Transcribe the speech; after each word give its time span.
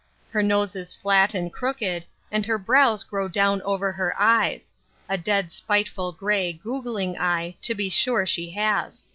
Her 0.31 0.41
nose 0.41 0.75
is 0.75 0.95
flat 0.95 1.35
and 1.35 1.53
crooked, 1.53 2.05
and 2.31 2.43
her 2.47 2.57
brows 2.57 3.03
grow 3.03 3.27
down 3.27 3.61
over 3.61 3.91
her 3.91 4.15
eyes; 4.19 4.71
a 5.07 5.15
dead 5.15 5.51
spiteful, 5.51 6.11
grey, 6.11 6.53
goggling 6.53 7.19
eye, 7.19 7.55
to 7.61 7.75
be 7.75 7.87
sure 7.91 8.25
she 8.25 8.49
has. 8.49 9.03